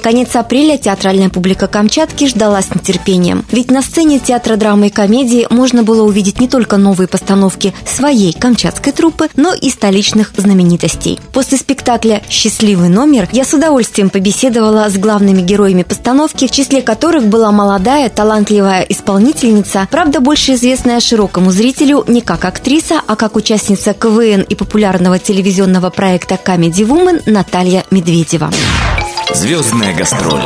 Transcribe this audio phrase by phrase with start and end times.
[0.00, 3.44] Конец апреля театральная публика Камчатки ждала с нетерпением.
[3.52, 8.32] Ведь на сцене театра драмы и комедии можно было увидеть не только новые постановки своей
[8.32, 11.20] камчатской труппы, но и столичных знаменитостей.
[11.32, 17.26] После спектакля «Счастливый номер» я с удовольствием побеседовала с главными героями постановки, в числе которых
[17.26, 23.92] была молодая, талантливая исполнительница, правда, больше известная широкому зрителю не как актриса, а как участница
[23.92, 28.50] КВН и популярного телевизионного проекта Comedy Woman Наталья Медведева.
[29.34, 30.42] Звездная гастроль.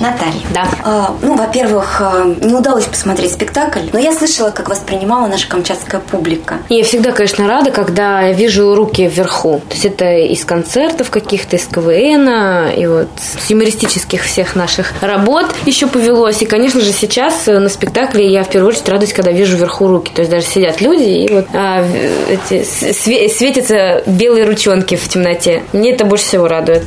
[0.00, 0.32] Наталья.
[0.54, 0.68] Да.
[0.84, 6.00] А, ну, во-первых, а, не удалось посмотреть спектакль, но я слышала, как воспринимала наша камчатская
[6.00, 6.58] публика.
[6.68, 9.60] Я всегда, конечно, рада, когда я вижу руки вверху.
[9.68, 15.46] То есть это из концертов каких-то, из КВН, и вот с юмористических всех наших работ
[15.66, 16.40] еще повелось.
[16.42, 20.12] И, конечно же, сейчас на спектакле я в первую очередь радуюсь, когда вижу вверху руки.
[20.14, 21.84] То есть даже сидят люди, и вот а,
[22.28, 22.62] эти,
[23.28, 25.64] светятся белые ручонки в темноте.
[25.72, 26.84] Мне это больше всего радует.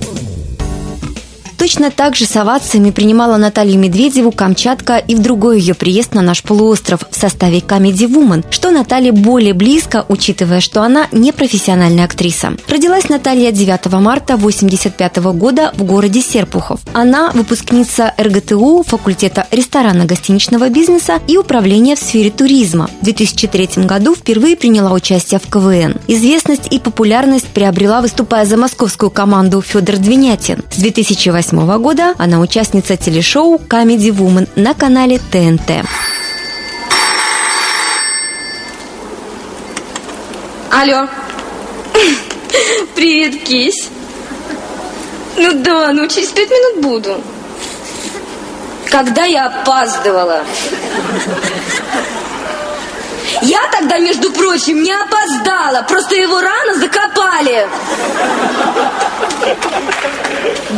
[1.62, 6.24] Точно так же с овациями принимала Наталью Медведеву Камчатка и в другой ее приезд на
[6.24, 12.06] наш полуостров в составе Comedy Woman, что Наталье более близко, учитывая, что она не профессиональная
[12.06, 12.54] актриса.
[12.68, 16.80] Родилась Наталья 9 марта 1985 года в городе Серпухов.
[16.94, 22.90] Она выпускница РГТУ, факультета ресторанно-гостиничного бизнеса и управления в сфере туризма.
[23.02, 25.98] В 2003 году впервые приняла участие в КВН.
[26.08, 30.64] Известность и популярность приобрела, выступая за московскую команду Федор Двинятин.
[30.72, 35.86] С 2008 2008 года она участница телешоу Comedy Woman на канале ТНТ.
[40.72, 41.08] Алло.
[42.96, 43.90] Привет, кись.
[45.38, 47.22] Ну да, ну через пять минут буду.
[48.90, 50.44] Когда я опаздывала?
[53.42, 55.82] Я тогда, между прочим, не опоздала.
[55.84, 57.68] Просто его рано закопали.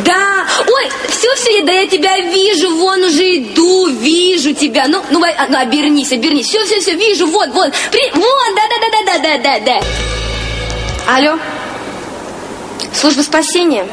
[0.04, 4.86] Да, ой, все-все, да я тебя вижу, вон уже иду, вижу тебя.
[4.88, 6.48] Ну, ну, ну обернись, обернись.
[6.48, 7.72] Все-все-все, вижу, вот, вот.
[7.90, 8.10] При...
[8.12, 9.80] Вон, да-да-да-да-да-да-да.
[11.06, 11.38] Алло,
[12.92, 13.86] служба спасения?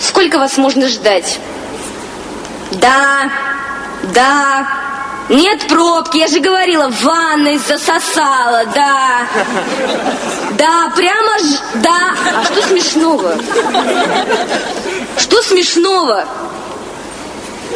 [0.00, 1.38] Сколько вас можно ждать?
[2.72, 3.30] Да,
[4.14, 4.68] да,
[5.28, 9.26] нет пробки, я же говорила, в ванной засосала, да.
[10.58, 12.14] Да, прямо ж, да.
[12.36, 13.36] А что смешного?
[15.16, 16.24] Что смешного?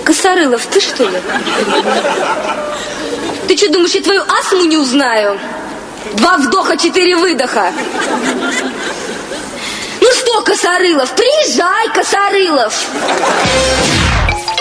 [0.04, 1.18] Косорылов, ты что ли?
[3.46, 5.38] Ты что, думаешь, я твою астму не узнаю?
[6.14, 7.72] Два вдоха, четыре выдоха.
[10.00, 12.74] Ну что, Косорылов, приезжай, Косорылов.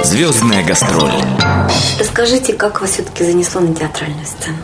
[0.04, 1.12] Звездная гастроль.
[2.00, 4.58] Расскажите, как вас все-таки занесло на театральную сцену?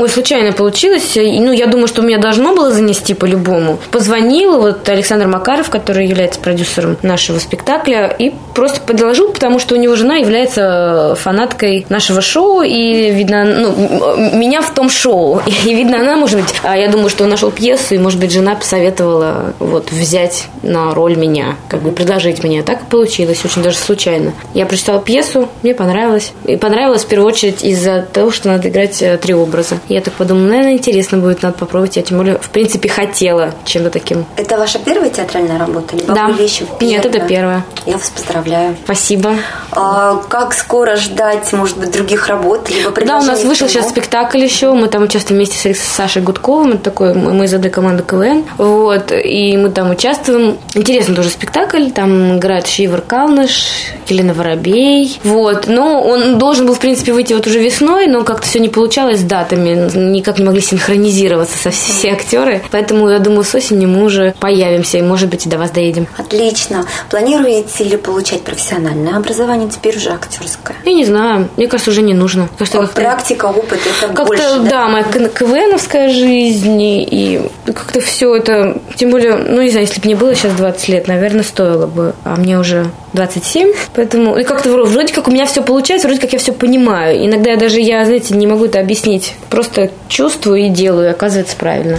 [0.00, 1.12] Ой, случайно получилось.
[1.14, 3.78] Ну, я думаю, что меня должно было занести по-любому.
[3.90, 9.78] Позвонил вот Александр Макаров, который является продюсером нашего спектакля, и просто предложил, потому что у
[9.78, 15.42] него жена является фанаткой нашего шоу, и, видно, ну, меня в том шоу.
[15.66, 18.32] И, видно, она, может быть, а я думаю, что он нашел пьесу, и, может быть,
[18.32, 22.62] жена посоветовала вот взять на роль меня, как бы предложить мне.
[22.62, 24.32] Так и получилось, очень даже случайно.
[24.54, 26.32] Я прочитала пьесу, мне понравилось.
[26.46, 29.78] И понравилось в первую очередь из-за того, что надо играть э, три образа.
[29.90, 31.96] Я так подумала, наверное, интересно будет, надо попробовать.
[31.96, 34.24] Я тем более, в принципе, хотела чем-то таким.
[34.36, 35.96] Это ваша первая театральная работа?
[35.96, 36.28] Либо да.
[36.28, 37.64] были еще Нет, это первая.
[37.86, 38.76] Я вас поздравляю.
[38.84, 39.34] Спасибо.
[39.72, 42.70] А, как скоро ждать, может быть, других работ?
[42.70, 44.72] Либо да, у нас вышел сейчас спектакль еще.
[44.74, 46.74] Мы там участвуем вместе с Сашей Гудковым.
[46.74, 48.44] Это такой, мы из АД команды КВН.
[48.58, 49.10] Вот.
[49.10, 50.56] И мы там участвуем.
[50.74, 51.90] Интересный тоже спектакль.
[51.90, 53.66] Там играет Шивер Калныш,
[54.06, 55.18] Елена Воробей.
[55.24, 55.66] Вот.
[55.66, 59.18] Но он должен был, в принципе, выйти вот уже весной, но как-то все не получалось
[59.18, 62.62] с датами никак не могли синхронизироваться со все, актеры.
[62.70, 66.06] Поэтому я думаю, с осени мы уже появимся и, может быть, и до вас доедем.
[66.16, 66.86] Отлично.
[67.08, 70.76] Планируете ли получать профессиональное образование теперь уже актерское?
[70.84, 71.48] Я не знаю.
[71.56, 72.48] Мне кажется, уже не нужно.
[72.58, 74.70] Кажется, как практика, опыт это как больше, да?
[74.70, 80.06] Да, моя КВНовская жизнь и как-то все это, тем более, ну не знаю, если бы
[80.06, 84.70] мне было сейчас 20 лет, наверное, стоило бы, а мне уже 27, поэтому и как-то
[84.70, 87.24] вроде как у меня все получается, вроде как я все понимаю.
[87.24, 89.34] Иногда я даже, я, знаете, не могу это объяснить.
[89.48, 91.98] Просто чувствую и делаю, и оказывается правильно.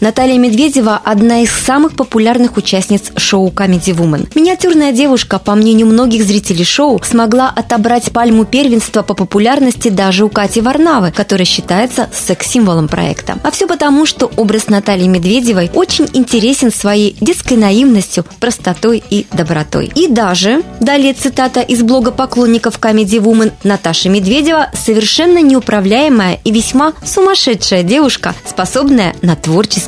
[0.00, 4.30] Наталья Медведева– одна из самых популярных участниц шоу Comedy Woman.
[4.34, 10.30] Миниатюрная девушка, по мнению многих зрителей шоу, смогла отобрать пальму первенства по популярности даже у
[10.30, 13.38] Кати Варнавы, которая считается секс-символом проекта.
[13.42, 19.92] А все потому, что образ Натальи Медведевой очень интересен своей детской наивностью, простотой и добротой.
[19.94, 26.94] И даже, далее цитата из блога поклонников Comedy Woman, Наташа Медведева совершенно неуправляемая и весьма
[27.04, 29.36] сумасшедшая девушка, способная на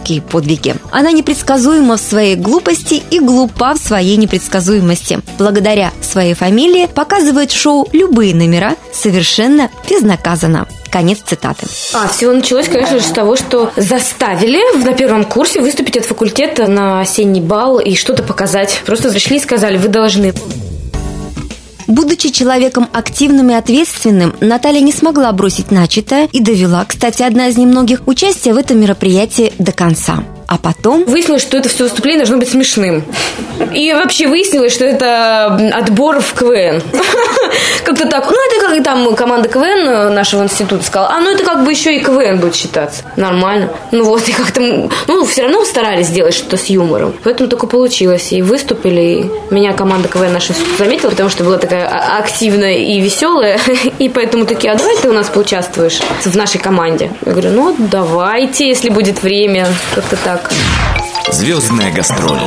[0.03, 0.75] творческие подвиги.
[0.91, 5.21] Она непредсказуема в своей глупости и глупа в своей непредсказуемости.
[5.39, 10.67] Благодаря своей фамилии показывает шоу любые номера совершенно безнаказанно.
[10.91, 11.67] Конец цитаты.
[11.95, 16.67] А, все началось, конечно же, с того, что заставили на первом курсе выступить от факультета
[16.67, 18.83] на осенний бал и что-то показать.
[18.85, 20.35] Просто зашли и сказали, вы должны.
[21.87, 27.57] Будучи человеком активным и ответственным, Наталья не смогла бросить начатое и довела, кстати, одна из
[27.57, 30.25] немногих, участие в этом мероприятии до конца.
[30.53, 31.05] А потом...
[31.05, 33.03] Выяснилось, что это все выступление должно быть смешным.
[33.73, 36.83] И вообще выяснилось, что это отбор в КВН.
[37.85, 38.31] Как-то так.
[38.31, 41.15] Ну, это как там команда КВН нашего института сказала.
[41.15, 43.03] А, ну это как бы еще и КВН будет считаться.
[43.17, 43.71] Нормально.
[43.93, 44.91] Ну вот, и как-то...
[45.07, 47.15] Ну, все равно старались сделать что-то с юмором.
[47.25, 48.31] Поэтому только получилось.
[48.33, 49.01] И выступили.
[49.01, 53.59] И меня команда КВН наша заметила, потому что была такая а, активная и веселая.
[53.99, 57.11] И поэтому такие, а давай ты у нас поучаствуешь в нашей команде.
[57.25, 59.67] Я говорю, ну, давайте, если будет время.
[59.95, 60.53] Как-то так так.
[61.33, 62.41] Звездная гастроль.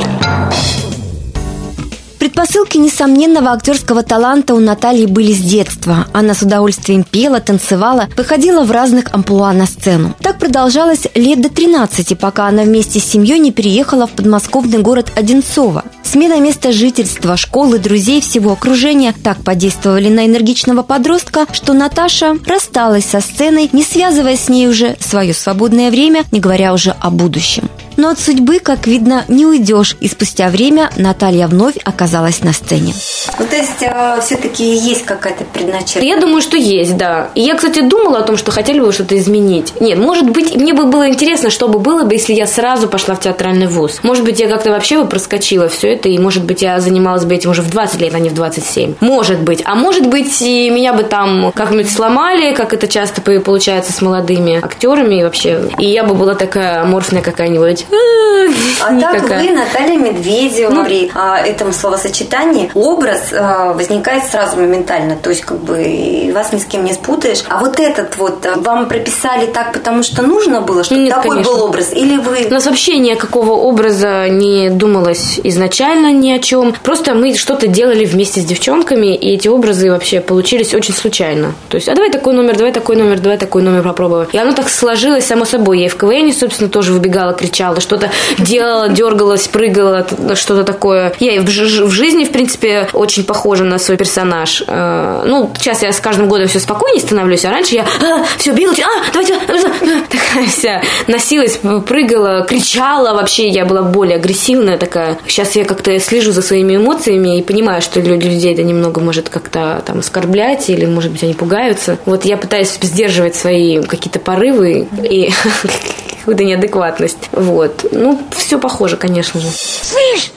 [2.18, 6.06] Предпосылки несомненного актерского таланта у Натальи были с детства.
[6.12, 10.14] Она с удовольствием пела, танцевала, выходила в разных амплуа на сцену.
[10.20, 15.12] Так продолжалось лет до 13, пока она вместе с семьей не переехала в подмосковный город
[15.14, 15.84] Одинцово.
[16.02, 23.04] Смена места жительства, школы, друзей, всего окружения так подействовали на энергичного подростка, что Наташа рассталась
[23.04, 27.68] со сценой, не связывая с ней уже свое свободное время, не говоря уже о будущем.
[27.96, 32.94] Но от судьбы, как видно, не уйдешь, и спустя время Наталья вновь оказалась на сцене.
[33.38, 36.06] Ну, то есть, э, все-таки есть какая-то предначертанность?
[36.06, 37.30] Я думаю, что есть, да.
[37.34, 39.72] И я, кстати, думала о том, что хотели бы что-то изменить.
[39.80, 43.14] Нет, может быть, мне бы было интересно, что бы было бы, если я сразу пошла
[43.14, 44.00] в театральный вуз.
[44.02, 47.34] Может быть, я как-то вообще бы проскочила все это, и, может быть, я занималась бы
[47.34, 48.94] этим уже в 20 лет, а не в 27.
[49.00, 49.62] Может быть.
[49.64, 54.60] А может быть, и меня бы там как-нибудь сломали, как это часто получается с молодыми
[54.62, 55.60] актерами и вообще.
[55.78, 59.20] И я бы была такая аморфная какая-нибудь а Никакая.
[59.20, 65.16] так вы, Наталья Медведева, ну, при а, этом словосочетании образ а, возникает сразу моментально.
[65.16, 67.42] То есть, как бы, вас ни с кем не спутаешь.
[67.48, 71.30] А вот этот вот а, вам прописали так, потому что нужно было, чтобы Нет, такой
[71.30, 71.52] конечно.
[71.52, 71.92] был образ?
[71.92, 72.46] Или вы...
[72.48, 76.74] У нас вообще никакого образа не думалось изначально ни о чем.
[76.82, 81.54] Просто мы что-то делали вместе с девчонками, и эти образы вообще получились очень случайно.
[81.68, 84.28] То есть, а давай такой номер, давай такой номер, давай такой номер попробуем.
[84.32, 85.80] И оно так сложилось само собой.
[85.80, 91.12] Я и в КВН, собственно, тоже выбегала, кричала, делала, что-то делала, дергалась, прыгала, что-то такое.
[91.20, 94.62] Я в, в жизни, в принципе, очень похожа на свой персонаж.
[94.66, 98.52] Э, ну, сейчас я с каждым годом все спокойнее становлюсь, а раньше я а, все
[98.52, 99.38] била, а, давайте, а,
[100.10, 105.18] такая вся носилась, прыгала, кричала вообще, я была более агрессивная такая.
[105.26, 109.82] Сейчас я как-то слежу за своими эмоциями и понимаю, что людей это немного может как-то
[109.84, 111.98] там оскорблять или, может быть, они пугаются.
[112.06, 115.30] Вот я пытаюсь сдерживать свои какие-то порывы и
[116.26, 117.28] какую-то неадекватность.
[117.30, 117.86] Вот.
[117.92, 119.48] Ну, все похоже, конечно же.
[119.48, 120.32] Слышь!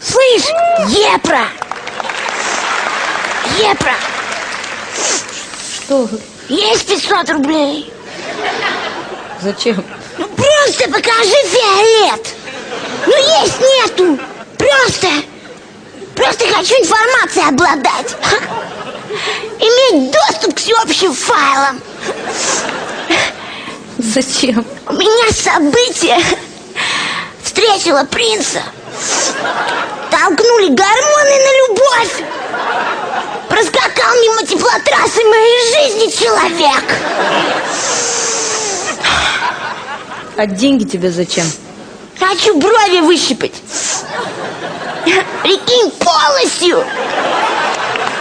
[0.00, 0.48] Слышь!
[0.88, 1.48] Епра!
[3.60, 3.94] Епра!
[5.74, 6.08] Что?
[6.48, 7.92] Есть 500 рублей.
[9.42, 9.84] Зачем?
[10.16, 12.26] Ну, просто покажи фиолет.
[13.06, 13.14] Ну,
[13.44, 14.18] есть нету.
[14.56, 15.08] Просто.
[16.14, 18.16] Просто хочу информацией обладать.
[19.58, 21.82] Иметь доступ к всеобщим файлам.
[24.02, 24.64] Зачем?
[24.88, 26.18] У меня событие.
[27.44, 28.60] Встретила принца.
[30.10, 32.24] Толкнули гормоны на любовь.
[33.48, 36.84] Проскакал мимо теплотрассы моей жизни человек.
[40.36, 41.46] А деньги тебе зачем?
[42.18, 43.54] Хочу брови выщипать.
[45.42, 46.84] Прикинь, полностью.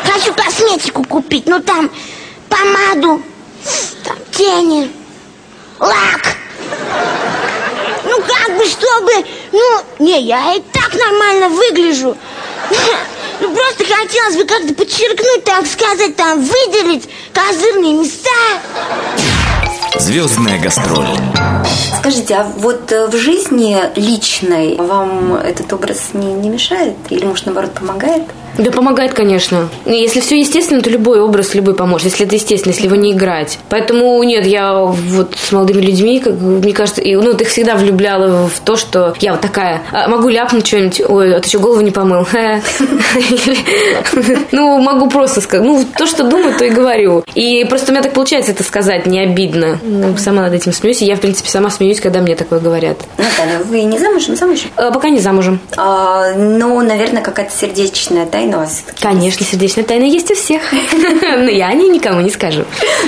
[0.05, 1.89] Хочу косметику купить, ну там
[2.49, 3.23] помаду,
[4.03, 4.91] там тени
[5.81, 6.37] лак.
[8.05, 9.11] Ну, как бы, чтобы...
[9.51, 12.15] Ну, не, я и так нормально выгляжу.
[13.41, 18.29] Ну, просто хотелось бы как-то подчеркнуть, так сказать, там, выделить козырные места.
[19.95, 21.07] Звездная гастроль.
[21.99, 26.95] Скажите, а вот э, в жизни личной вам этот образ не, не мешает?
[27.09, 28.23] Или, может, наоборот, помогает?
[28.57, 29.69] Да помогает, конечно.
[29.85, 32.11] Если все естественно, то любой образ, любой поможет.
[32.11, 33.59] Если это естественно, если его не играть.
[33.69, 37.75] Поэтому нет, я вот с молодыми людьми, как, мне кажется, и, ну, ты их всегда
[37.75, 41.59] влюбляла в то, что я вот такая, а, могу ляпнуть что-нибудь, ой, а ты что,
[41.59, 42.27] голову не помыл?
[44.51, 47.23] Ну, могу просто сказать, ну, то, что думаю, то и говорю.
[47.35, 49.79] И просто у меня так получается это сказать, не обидно.
[49.81, 52.97] Ну, сама над этим смеюсь, и я, в принципе, сама смеюсь, когда мне такое говорят.
[53.17, 54.35] Наталья, вы не замужем?
[54.35, 54.69] Замужем?
[54.75, 55.59] А, пока не замужем.
[55.77, 58.83] А, ну, наверное, какая-то сердечная тайна у вас.
[58.99, 60.61] Конечно, сердечная тайна есть у всех.
[61.21, 62.63] Но я о ней никому не скажу.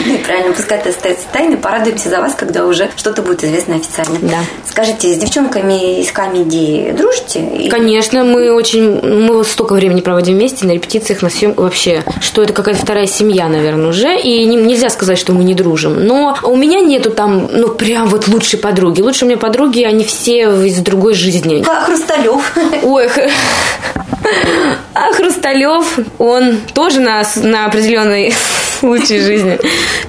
[0.05, 1.57] Ну, правильно, пускай это остается тайной.
[1.57, 4.19] Порадуемся за вас, когда уже что-то будет известно официально.
[4.21, 4.39] Да.
[4.67, 7.69] Скажите, с девчонками из комедии дружите?
[7.69, 9.01] Конечно, мы очень...
[9.01, 13.47] Мы столько времени проводим вместе на репетициях, на съем вообще, что это какая-то вторая семья,
[13.47, 14.19] наверное, уже.
[14.19, 16.05] И нельзя сказать, что мы не дружим.
[16.05, 19.01] Но у меня нету там, ну, прям вот лучшей подруги.
[19.01, 21.63] Лучше у меня подруги, они все из другой жизни.
[21.63, 22.53] Хрусталев?
[22.83, 23.09] Ой,
[24.93, 28.33] а Хрусталев, он тоже на, на определенной
[28.79, 29.59] случай жизни.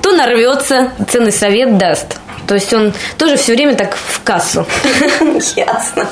[0.02, 2.18] То нарвется, ценный совет даст.
[2.46, 4.66] То есть он тоже все время так в кассу.
[5.56, 6.06] Ясно.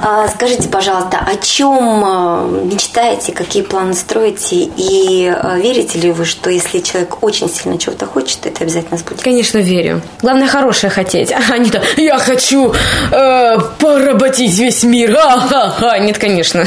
[0.00, 6.50] А, скажите, пожалуйста, о чем мечтаете, какие планы строите и а, верите ли вы, что
[6.50, 9.24] если человек очень сильно чего-то хочет, это обязательно сбудется?
[9.24, 10.02] Конечно, верю.
[10.20, 12.72] Главное хорошее хотеть, а не то «я хочу
[13.10, 15.16] э, поработить весь мир».
[15.22, 15.98] А-ха-ха.
[15.98, 16.64] Нет, конечно.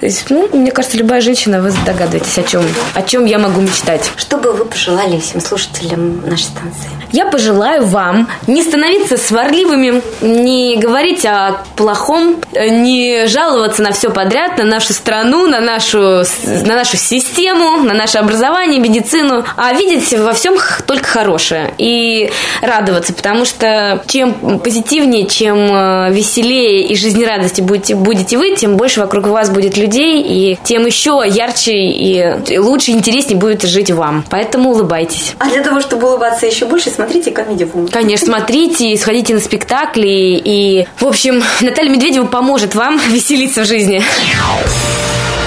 [0.00, 2.62] То есть, ну, мне кажется, любая женщина, вы догадываетесь, о чем,
[2.94, 4.10] о чем я могу мечтать.
[4.16, 6.90] Что бы вы пожелали всем слушателям нашей станции?
[7.12, 14.10] Я пожелаю вам вам не становиться сварливыми, не говорить о плохом, не жаловаться на все
[14.10, 20.12] подряд, на нашу страну, на нашу, на нашу систему, на наше образование, медицину, а видеть
[20.18, 22.30] во всем только хорошее и
[22.62, 29.00] радоваться, потому что чем позитивнее, чем э, веселее и жизнерадости будете, будете вы, тем больше
[29.00, 34.24] вокруг вас будет людей, и тем еще ярче и лучше, интереснее будет жить вам.
[34.30, 35.34] Поэтому улыбайтесь.
[35.38, 40.38] А для того, чтобы улыбаться еще больше, смотрите комедию Конечно, смотрите, сходите на спектакли.
[40.44, 44.04] И, в общем, Наталья Медведева поможет вам веселиться в жизни.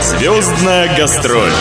[0.02, 1.52] Звездная гастроль.